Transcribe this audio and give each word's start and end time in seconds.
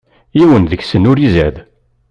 Yiwen 0.37 0.63
deg-sen 0.71 1.07
ur 1.11 1.17
izad. 1.27 1.55